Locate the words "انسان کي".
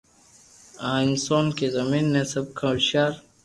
1.07-1.67